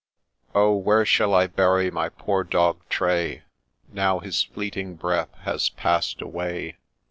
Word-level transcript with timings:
OH 0.55 0.73
I 0.73 0.79
where 0.79 1.05
shall 1.05 1.35
I 1.35 1.45
bury 1.45 1.91
my 1.91 2.09
poor 2.09 2.43
dog 2.43 2.81
Tray, 2.89 3.43
Now 3.93 4.17
his 4.17 4.41
fleeting 4.41 4.95
breath 4.95 5.29
has 5.43 5.69
passed 5.69 6.23
away 6.23 6.77